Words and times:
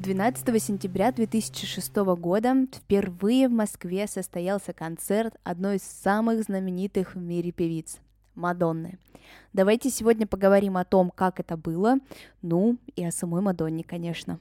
12 0.00 0.62
сентября 0.62 1.12
2006 1.12 1.94
года 2.16 2.66
впервые 2.74 3.48
в 3.48 3.52
Москве 3.52 4.06
состоялся 4.06 4.72
концерт 4.72 5.36
одной 5.44 5.76
из 5.76 5.82
самых 5.82 6.42
знаменитых 6.42 7.14
в 7.14 7.18
мире 7.18 7.52
певиц– 7.52 7.98
Мадонны. 8.34 8.98
Давайте 9.52 9.90
сегодня 9.90 10.26
поговорим 10.26 10.78
о 10.78 10.86
том, 10.86 11.10
как 11.14 11.38
это 11.38 11.58
было, 11.58 11.96
ну 12.40 12.78
и 12.96 13.04
о 13.04 13.12
самой 13.12 13.42
Мадонне, 13.42 13.84
конечно. 13.84 14.40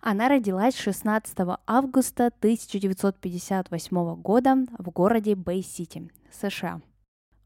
Она 0.00 0.28
родилась 0.28 0.76
16 0.76 1.38
августа 1.64 2.26
1958 2.26 4.14
года 4.16 4.56
в 4.76 4.90
городе 4.90 5.36
Бэй-Сити, 5.36 6.10
США. 6.32 6.80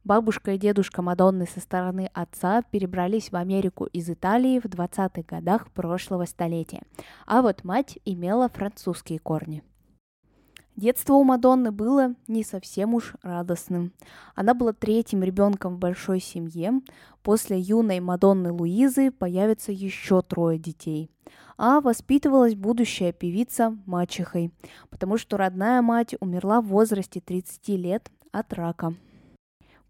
Бабушка 0.05 0.55
и 0.55 0.59
дедушка 0.59 1.01
Мадонны 1.01 1.47
со 1.47 1.61
стороны 1.61 2.11
отца 2.12 2.62
перебрались 2.62 3.30
в 3.30 3.37
Америку 3.37 3.84
из 3.84 4.11
Италии 4.11 4.59
в 4.59 4.65
20-х 4.65 5.23
годах 5.23 5.70
прошлого 5.70 6.25
столетия, 6.25 6.83
а 7.25 7.41
вот 7.41 7.62
мать 7.62 8.00
имела 8.05 8.48
французские 8.48 9.20
корни. 9.20 9.62
Детство 10.75 11.14
у 11.14 11.22
Мадонны 11.22 11.70
было 11.70 12.14
не 12.27 12.42
совсем 12.42 12.94
уж 12.94 13.14
радостным. 13.22 13.92
Она 14.34 14.55
была 14.55 14.72
третьим 14.72 15.22
ребенком 15.22 15.77
в 15.77 15.78
большой 15.78 16.19
семье. 16.19 16.81
После 17.22 17.61
юной 17.61 18.00
Мадонны 18.00 18.50
Луизы 18.50 19.12
появится 19.12 19.70
еще 19.70 20.22
трое 20.22 20.59
детей. 20.59 21.11
А 21.59 21.81
воспитывалась 21.81 22.56
будущая 22.56 23.12
певица 23.12 23.77
мачехой, 23.87 24.50
потому 24.91 25.19
что 25.19 25.37
родная 25.37 25.81
мать 25.83 26.16
умерла 26.19 26.61
в 26.61 26.66
возрасте 26.66 27.20
30 27.20 27.69
лет 27.69 28.11
от 28.33 28.53
рака. 28.55 28.94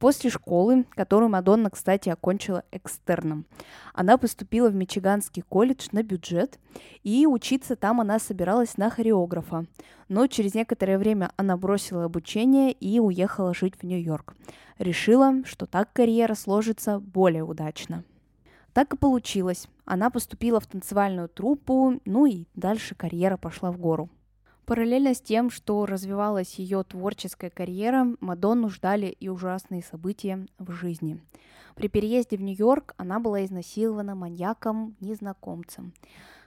После 0.02 0.30
школы, 0.30 0.84
которую 0.90 1.28
Мадонна, 1.28 1.70
кстати, 1.70 2.08
окончила 2.08 2.64
экстерном, 2.72 3.46
она 3.94 4.18
поступила 4.18 4.68
в 4.68 4.74
Мичиганский 4.74 5.44
колледж 5.48 5.86
на 5.92 6.02
бюджет, 6.02 6.58
и 7.04 7.24
учиться 7.24 7.76
там 7.76 8.00
она 8.00 8.18
собиралась 8.18 8.76
на 8.76 8.90
хореографа. 8.90 9.64
Но 10.08 10.26
через 10.26 10.54
некоторое 10.54 10.98
время 10.98 11.30
она 11.36 11.56
бросила 11.56 12.02
обучение 12.02 12.72
и 12.72 12.98
уехала 12.98 13.54
жить 13.54 13.74
в 13.80 13.84
Нью-Йорк. 13.84 14.34
Решила, 14.80 15.44
что 15.44 15.66
так 15.66 15.92
карьера 15.92 16.34
сложится 16.34 16.98
более 16.98 17.44
удачно. 17.44 18.02
Так 18.72 18.94
и 18.94 18.96
получилось. 18.96 19.68
Она 19.84 20.10
поступила 20.10 20.58
в 20.58 20.66
танцевальную 20.66 21.28
труппу, 21.28 22.00
ну 22.04 22.26
и 22.26 22.46
дальше 22.56 22.96
карьера 22.96 23.36
пошла 23.36 23.70
в 23.70 23.78
гору. 23.78 24.10
Параллельно 24.72 25.12
с 25.12 25.20
тем, 25.20 25.50
что 25.50 25.84
развивалась 25.84 26.54
ее 26.54 26.82
творческая 26.82 27.50
карьера, 27.50 28.06
Мадонну 28.20 28.70
ждали 28.70 29.14
и 29.20 29.28
ужасные 29.28 29.82
события 29.82 30.46
в 30.58 30.72
жизни. 30.72 31.20
При 31.74 31.88
переезде 31.88 32.38
в 32.38 32.40
Нью-Йорк 32.40 32.94
она 32.96 33.20
была 33.20 33.44
изнасилована 33.44 34.14
маньяком-незнакомцем. 34.14 35.92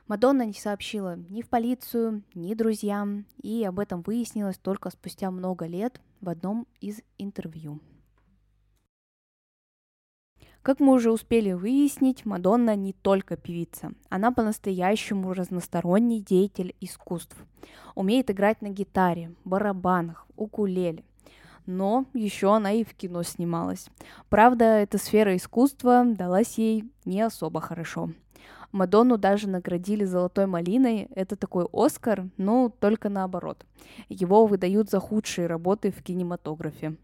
Мадонна 0.08 0.44
не 0.44 0.54
сообщила 0.54 1.18
ни 1.30 1.44
в 1.44 1.50
полицию, 1.50 2.24
ни 2.34 2.56
друзьям, 2.56 3.28
и 3.44 3.64
об 3.64 3.78
этом 3.78 4.02
выяснилось 4.02 4.58
только 4.58 4.90
спустя 4.90 5.30
много 5.30 5.68
лет 5.68 6.02
в 6.20 6.30
одном 6.30 6.66
из 6.82 7.02
интервью. 7.20 7.80
Как 10.66 10.80
мы 10.80 10.94
уже 10.94 11.12
успели 11.12 11.52
выяснить, 11.52 12.26
Мадонна 12.26 12.76
не 12.76 12.92
только 12.92 13.38
певица. 13.38 13.92
Она 14.10 14.32
по-настоящему 14.32 15.32
разносторонний 15.32 16.22
деятель 16.22 16.74
искусств. 16.82 17.38
Умеет 17.94 18.32
играть 18.32 18.64
на 18.64 18.70
гитаре, 18.70 19.32
барабанах, 19.44 20.26
укулеле. 20.36 21.04
Но 21.68 22.06
еще 22.16 22.52
она 22.56 22.72
и 22.72 22.84
в 22.84 22.96
кино 22.96 23.22
снималась. 23.22 23.90
Правда, 24.28 24.66
эта 24.80 24.98
сфера 24.98 25.36
искусства 25.36 26.04
далась 26.04 26.58
ей 26.58 26.86
не 27.06 27.22
особо 27.22 27.62
хорошо. 27.62 28.10
Мадонну 28.72 29.20
даже 29.20 29.48
наградили 29.48 30.04
золотой 30.04 30.48
малиной. 30.48 31.10
Это 31.14 31.36
такой 31.36 31.68
Оскар, 31.72 32.28
но 32.38 32.70
только 32.70 33.10
наоборот. 33.10 33.68
Его 34.10 34.48
выдают 34.48 34.90
за 34.90 35.00
худшие 35.00 35.46
работы 35.46 35.92
в 35.92 36.02
кинематографе. 36.02 36.96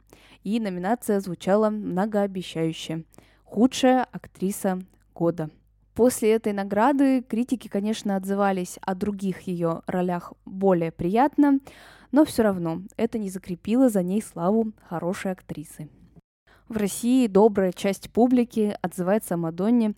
И 0.43 0.59
номинация 0.59 1.19
звучала 1.19 1.69
многообещающе 1.69 3.05
худшая 3.51 4.05
актриса 4.05 4.79
года. 5.13 5.49
После 5.93 6.31
этой 6.31 6.53
награды 6.53 7.21
критики, 7.21 7.67
конечно, 7.67 8.15
отзывались 8.15 8.79
о 8.81 8.95
других 8.95 9.41
ее 9.41 9.81
ролях 9.87 10.31
более 10.45 10.93
приятно, 10.93 11.59
но 12.13 12.23
все 12.23 12.43
равно 12.43 12.81
это 12.95 13.19
не 13.19 13.29
закрепило 13.29 13.89
за 13.89 14.03
ней 14.03 14.21
славу 14.21 14.71
хорошей 14.87 15.33
актрисы. 15.33 15.89
В 16.69 16.77
России 16.77 17.27
добрая 17.27 17.73
часть 17.73 18.09
публики 18.09 18.77
отзывается 18.81 19.33
о 19.33 19.37
Мадонне 19.37 19.95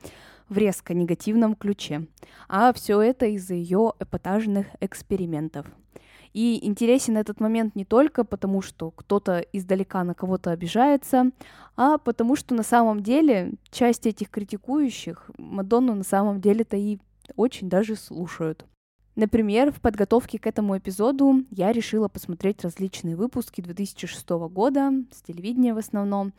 в 0.49 0.57
резко 0.57 0.95
негативном 0.95 1.53
ключе, 1.53 2.07
а 2.49 2.73
все 2.73 2.99
это 3.01 3.27
из-за 3.27 3.53
ее 3.53 3.93
эпатажных 3.99 4.65
экспериментов– 4.81 5.67
и 6.33 6.66
интересен 6.66 7.17
этот 7.17 7.39
момент 7.39 7.75
не 7.75 7.85
только 7.85 8.23
потому, 8.23 8.61
что 8.61 8.91
кто-то 8.91 9.39
издалека 9.53 10.03
на 10.03 10.13
кого-то 10.13 10.51
обижается, 10.51 11.31
а 11.75 11.97
потому 11.97 12.35
что 12.35 12.55
на 12.55 12.63
самом 12.63 13.01
деле 13.01 13.53
часть 13.69 14.07
этих 14.07 14.29
критикующих 14.29 15.29
Мадонну 15.38 15.95
на 15.95 16.03
самом 16.03 16.41
деле-то 16.41 16.75
и 16.75 16.99
очень 17.35 17.69
даже 17.69 17.95
слушают. 17.95 18.66
Например, 19.16 19.71
в 19.71 19.79
подготовке 19.79 20.39
к 20.39 20.47
этому 20.47 20.75
эпизоду 20.77 21.45
я 21.51 21.71
решила 21.71 22.07
посмотреть 22.07 22.63
различные 22.63 23.15
выпуски 23.15 23.61
2006 23.61 24.27
года, 24.50 24.91
с 25.11 25.21
телевидения 25.21 25.75
в 25.75 25.77
основном, 25.77 26.33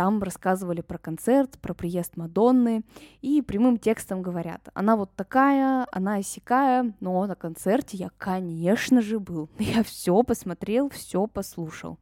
там 0.00 0.22
рассказывали 0.22 0.80
про 0.80 0.96
концерт, 0.96 1.58
про 1.60 1.74
приезд 1.74 2.16
Мадонны, 2.16 2.84
и 3.20 3.42
прямым 3.42 3.76
текстом 3.76 4.22
говорят, 4.22 4.70
она 4.72 4.96
вот 4.96 5.14
такая, 5.14 5.86
она 5.92 6.14
осякая, 6.14 6.94
но 7.00 7.26
на 7.26 7.34
концерте 7.34 7.98
я, 7.98 8.10
конечно 8.16 9.02
же, 9.02 9.20
был. 9.20 9.50
Я 9.58 9.82
все 9.82 10.22
посмотрел, 10.22 10.88
все 10.88 11.26
послушал. 11.26 11.98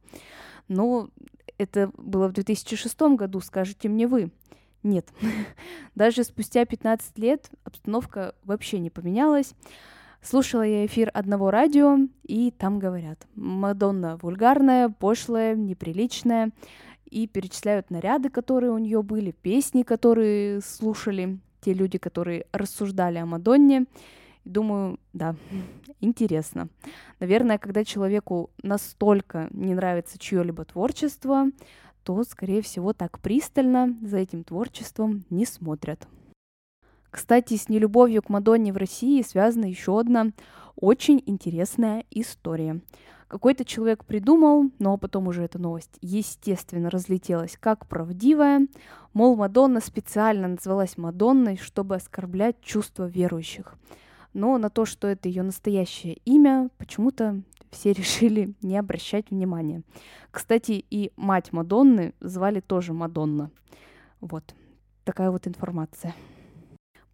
Но 0.69 1.09
это 1.57 1.91
было 1.97 2.29
в 2.29 2.31
2006 2.31 3.01
году, 3.17 3.41
скажете 3.41 3.89
мне 3.89 4.07
вы. 4.07 4.31
Нет, 4.81 5.09
даже 5.93 6.23
спустя 6.23 6.63
15 6.63 7.19
лет 7.19 7.51
обстановка 7.65 8.33
вообще 8.45 8.79
не 8.79 8.89
поменялась. 8.89 9.55
Слушала 10.21 10.63
я 10.63 10.85
эфир 10.85 11.11
одного 11.13 11.51
радио, 11.51 11.97
и 12.23 12.51
там 12.51 12.79
говорят, 12.79 13.25
Мадонна 13.35 14.17
вульгарная, 14.21 14.87
пошлая, 14.87 15.55
неприличная, 15.55 16.51
и 17.09 17.27
перечисляют 17.27 17.89
наряды, 17.89 18.29
которые 18.29 18.71
у 18.71 18.77
нее 18.77 19.01
были, 19.03 19.31
песни, 19.31 19.83
которые 19.83 20.61
слушали 20.61 21.39
те 21.61 21.73
люди, 21.73 21.97
которые 21.97 22.45
рассуждали 22.51 23.17
о 23.17 23.25
Мадонне. 23.25 23.85
Думаю, 24.45 24.99
да, 25.13 25.35
интересно. 25.99 26.69
Наверное, 27.19 27.57
когда 27.57 27.83
человеку 27.83 28.49
настолько 28.63 29.47
не 29.51 29.75
нравится 29.75 30.17
чье-либо 30.17 30.65
творчество, 30.65 31.47
то, 32.03 32.23
скорее 32.23 32.61
всего, 32.61 32.93
так 32.93 33.19
пристально 33.19 33.97
за 34.01 34.17
этим 34.17 34.43
творчеством 34.43 35.25
не 35.29 35.45
смотрят. 35.45 36.07
Кстати, 37.11 37.55
с 37.55 37.69
нелюбовью 37.69 38.21
к 38.21 38.29
Мадонне 38.29 38.71
в 38.71 38.77
России 38.77 39.21
связана 39.21 39.65
еще 39.65 39.99
одна 39.99 40.31
очень 40.75 41.21
интересная 41.25 42.05
история. 42.11 42.81
Какой-то 43.27 43.63
человек 43.63 44.05
придумал, 44.05 44.71
но 44.79 44.97
потом 44.97 45.27
уже 45.27 45.43
эта 45.43 45.59
новость, 45.59 45.97
естественно, 46.01 46.89
разлетелась 46.89 47.57
как 47.59 47.85
правдивая. 47.87 48.67
Мол, 49.13 49.35
Мадонна 49.35 49.81
специально 49.81 50.47
называлась 50.47 50.97
Мадонной, 50.97 51.57
чтобы 51.57 51.95
оскорблять 51.95 52.59
чувства 52.61 53.05
верующих. 53.05 53.75
Но 54.33 54.57
на 54.57 54.69
то, 54.69 54.85
что 54.85 55.07
это 55.07 55.27
ее 55.27 55.43
настоящее 55.43 56.15
имя, 56.25 56.69
почему-то 56.77 57.41
все 57.69 57.93
решили 57.93 58.55
не 58.61 58.77
обращать 58.77 59.29
внимания. 59.29 59.83
Кстати, 60.31 60.83
и 60.89 61.11
мать 61.15 61.51
Мадонны 61.51 62.13
звали 62.19 62.61
тоже 62.61 62.93
Мадонна. 62.93 63.51
Вот 64.21 64.55
такая 65.03 65.29
вот 65.29 65.47
информация. 65.47 66.15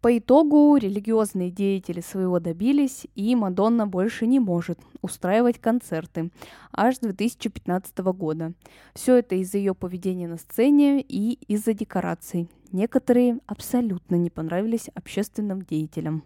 По 0.06 0.16
итогу 0.16 0.76
религиозные 0.76 1.50
деятели 1.50 2.00
своего 2.00 2.38
добились, 2.38 3.08
и 3.16 3.34
Мадонна 3.34 3.88
больше 3.88 4.28
не 4.28 4.38
может 4.38 4.78
устраивать 5.02 5.58
концерты 5.58 6.30
аж 6.70 6.94
с 6.94 6.98
2015 7.00 7.98
года. 8.14 8.52
Все 8.94 9.16
это 9.16 9.34
из-за 9.34 9.58
ее 9.58 9.74
поведения 9.74 10.28
на 10.28 10.36
сцене 10.36 11.00
и 11.00 11.40
из-за 11.48 11.74
декораций. 11.74 12.48
Некоторые 12.70 13.40
абсолютно 13.46 14.14
не 14.14 14.30
понравились 14.30 14.90
общественным 14.94 15.62
деятелям. 15.62 16.22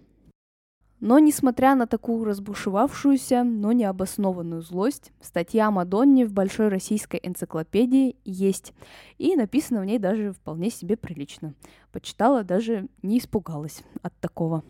Но, 1.01 1.19
несмотря 1.19 1.75
на 1.75 1.87
такую 1.87 2.25
разбушевавшуюся, 2.25 3.43
но 3.43 3.73
необоснованную 3.73 4.61
злость, 4.61 5.13
статья 5.23 5.69
о 5.69 5.71
Мадонне 5.71 6.27
в 6.27 6.33
Большой 6.33 6.69
российской 6.69 7.19
энциклопедии 7.23 8.17
есть, 8.25 8.75
и 9.17 9.35
написано 9.35 9.81
в 9.81 9.87
ней 9.87 9.99
даже 9.99 10.33
вполне 10.33 10.71
себе 10.71 10.99
прилично. 10.99 11.55
Почитала, 11.91 12.45
даже 12.45 12.89
не 13.03 13.19
испугалась 13.19 13.83
от 14.03 14.13
такого. 14.21 14.63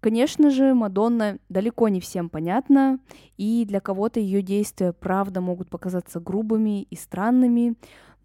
Конечно 0.00 0.50
же, 0.50 0.74
Мадонна 0.74 1.38
далеко 1.48 1.88
не 1.88 1.98
всем 1.98 2.28
понятна, 2.28 2.98
и 3.38 3.64
для 3.66 3.80
кого-то 3.80 4.20
ее 4.20 4.42
действия 4.42 4.92
правда 4.92 5.40
могут 5.40 5.70
показаться 5.70 6.20
грубыми 6.20 6.82
и 6.82 6.94
странными, 6.94 7.76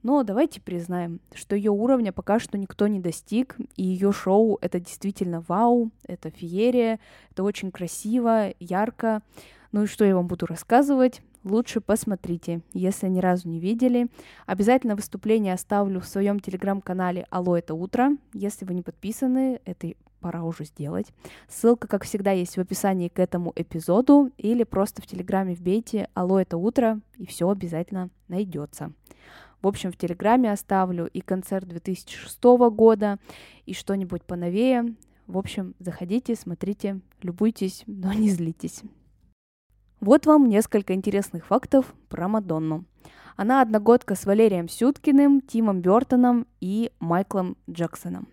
но 0.04 0.24
давайте 0.24 0.62
признаем, 0.62 1.19
что 1.34 1.56
ее 1.56 1.72
уровня 1.72 2.12
пока 2.12 2.40
что 2.40 2.57
никто 2.57 2.88
не 2.88 3.00
достиг, 3.00 3.57
и 3.75 3.84
ее 3.84 4.12
шоу 4.12 4.57
это 4.62 4.80
действительно 4.80 5.44
вау, 5.48 5.92
это 6.07 6.30
феерия, 6.30 7.00
это 7.31 7.44
очень 7.44 7.72
красиво, 7.72 8.54
ярко. 8.60 9.22
Ну 9.72 9.84
и 9.84 9.88
что 9.88 10.06
я 10.06 10.16
вам 10.16 10.28
буду 10.28 10.46
рассказывать? 10.46 11.22
Лучше 11.44 11.80
посмотрите, 11.80 12.62
если 12.74 13.07
ни 13.07 13.19
разу 13.19 13.48
не 13.48 13.60
видели. 13.60 14.07
Обязательно 14.46 14.96
выступление 14.96 15.54
оставлю 15.54 16.02
в 16.02 16.07
своем 16.07 16.40
телеграм-канале 16.40 17.25
«Алло, 17.30 17.57
это 17.57 17.75
утро». 17.75 18.12
Если 18.34 18.66
вы 18.66 18.74
не 18.74 18.81
подписаны, 18.81 19.62
это 19.63 19.94
пора 20.19 20.44
уже 20.44 20.66
сделать. 20.66 21.07
Ссылка, 21.48 21.88
как 21.88 22.04
всегда, 22.04 22.31
есть 22.31 22.57
в 22.57 22.60
описании 22.60 23.07
к 23.07 23.19
этому 23.19 23.54
эпизоду 23.56 24.31
или 24.38 24.63
просто 24.63 25.02
в 25.02 25.07
телеграме 25.07 25.54
вбейте 25.54 26.10
«Алло, 26.13 26.40
это 26.42 26.57
утро» 26.57 27.00
и 27.18 27.25
все 27.25 27.50
обязательно 27.50 28.10
найдется. 28.28 28.92
В 29.62 29.68
общем, 29.68 29.92
в 29.92 29.98
Телеграме 29.98 30.52
оставлю 30.52 31.08
и 31.08 31.22
концерт 31.22 31.68
2006 31.68 32.44
года, 32.72 33.18
и 33.66 33.74
что-нибудь 33.74 34.24
поновее. 34.24 34.96
В 35.28 35.38
общем, 35.38 35.76
заходите, 35.80 36.36
смотрите, 36.36 37.02
любуйтесь, 37.22 37.84
но 37.88 38.14
не 38.14 38.30
злитесь. 38.30 38.82
Вот 40.00 40.26
вам 40.26 40.48
несколько 40.48 40.94
интересных 40.94 41.46
фактов 41.46 41.94
про 42.08 42.30
Мадонну. 42.30 42.86
Она 43.36 43.62
одногодка 43.62 44.16
с 44.16 44.26
Валерием 44.26 44.70
Сюткиным, 44.70 45.42
Тимом 45.42 45.82
Бертоном 45.82 46.48
и 46.62 46.92
Майклом 47.00 47.58
Джексоном. 47.70 48.28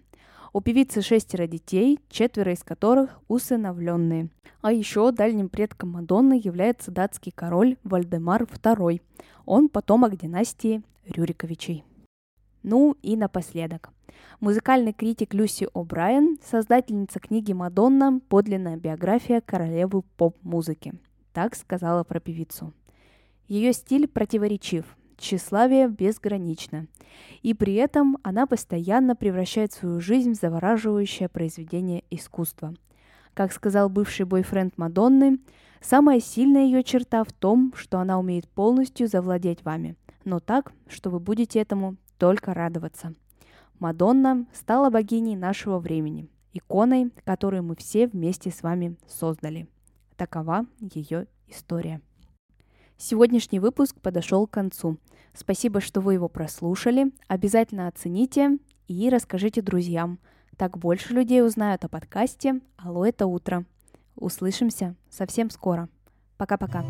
У 0.52 0.60
певицы 0.60 1.02
шестеро 1.02 1.46
детей, 1.46 2.00
четверо 2.08 2.52
из 2.52 2.62
которых 2.62 3.20
усыновленные. 3.28 4.30
А 4.62 4.72
еще 4.72 5.12
дальним 5.12 5.48
предком 5.48 5.90
Мадонны 5.90 6.40
является 6.42 6.90
датский 6.90 7.30
король 7.30 7.76
Вальдемар 7.84 8.44
II. 8.44 9.00
Он 9.44 9.68
потомок 9.68 10.16
династии 10.16 10.82
Рюриковичей. 11.08 11.84
Ну 12.62 12.96
и 13.02 13.16
напоследок. 13.16 13.90
Музыкальный 14.40 14.92
критик 14.92 15.34
Люси 15.34 15.68
О'Брайен, 15.72 16.38
создательница 16.44 17.20
книги 17.20 17.52
«Мадонна. 17.52 18.20
Подлинная 18.28 18.76
биография 18.76 19.40
королевы 19.40 20.02
поп-музыки». 20.16 20.94
Так 21.32 21.54
сказала 21.54 22.02
про 22.02 22.18
певицу. 22.20 22.72
Ее 23.46 23.72
стиль 23.72 24.08
противоречив, 24.08 24.84
тщеславие 25.16 25.88
безгранично. 25.88 26.86
И 27.42 27.54
при 27.54 27.74
этом 27.74 28.18
она 28.22 28.46
постоянно 28.46 29.14
превращает 29.14 29.72
свою 29.72 30.00
жизнь 30.00 30.32
в 30.32 30.40
завораживающее 30.40 31.28
произведение 31.28 32.04
искусства. 32.10 32.74
Как 33.32 33.52
сказал 33.52 33.88
бывший 33.88 34.26
бойфренд 34.26 34.76
Мадонны, 34.76 35.38
самая 35.80 36.20
сильная 36.20 36.64
ее 36.64 36.82
черта 36.82 37.22
в 37.22 37.32
том, 37.32 37.72
что 37.76 37.98
она 37.98 38.18
умеет 38.18 38.48
полностью 38.48 39.08
завладеть 39.08 39.62
вами– 39.62 39.94
но 40.26 40.40
так, 40.40 40.72
что 40.88 41.08
вы 41.08 41.20
будете 41.20 41.60
этому 41.60 41.96
только 42.18 42.52
радоваться. 42.52 43.14
Мадонна 43.78 44.46
стала 44.52 44.90
богиней 44.90 45.36
нашего 45.36 45.78
времени, 45.78 46.28
иконой, 46.52 47.12
которую 47.24 47.62
мы 47.62 47.76
все 47.76 48.08
вместе 48.08 48.50
с 48.50 48.62
вами 48.62 48.96
создали. 49.06 49.68
Такова 50.16 50.66
ее 50.80 51.28
история. 51.46 52.00
Сегодняшний 52.98 53.60
выпуск 53.60 54.00
подошел 54.00 54.46
к 54.46 54.50
концу. 54.50 54.98
Спасибо, 55.32 55.80
что 55.80 56.00
вы 56.00 56.14
его 56.14 56.28
прослушали. 56.28 57.12
Обязательно 57.28 57.86
оцените 57.86 58.58
и 58.88 59.08
расскажите 59.10 59.62
друзьям. 59.62 60.18
Так 60.56 60.78
больше 60.78 61.12
людей 61.12 61.44
узнают 61.44 61.84
о 61.84 61.88
подкасте 61.88 62.60
«Алло, 62.78 63.04
это 63.04 63.26
утро». 63.26 63.64
Услышимся 64.16 64.96
совсем 65.10 65.50
скоро. 65.50 65.90
Пока-пока. 66.38 66.82